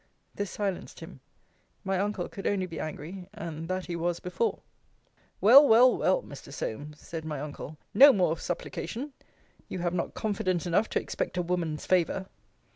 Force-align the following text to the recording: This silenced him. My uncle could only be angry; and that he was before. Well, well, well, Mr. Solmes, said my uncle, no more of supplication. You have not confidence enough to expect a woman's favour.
This 0.33 0.49
silenced 0.49 0.99
him. 1.01 1.19
My 1.83 1.99
uncle 1.99 2.27
could 2.27 2.47
only 2.47 2.65
be 2.65 2.79
angry; 2.79 3.29
and 3.35 3.67
that 3.69 3.85
he 3.85 3.95
was 3.95 4.19
before. 4.19 4.63
Well, 5.39 5.67
well, 5.67 5.95
well, 5.95 6.23
Mr. 6.23 6.51
Solmes, 6.51 6.99
said 6.99 7.23
my 7.23 7.39
uncle, 7.39 7.77
no 7.93 8.11
more 8.11 8.31
of 8.31 8.41
supplication. 8.41 9.13
You 9.69 9.77
have 9.77 9.93
not 9.93 10.15
confidence 10.15 10.65
enough 10.65 10.89
to 10.89 10.99
expect 10.99 11.37
a 11.37 11.43
woman's 11.43 11.85
favour. 11.85 12.25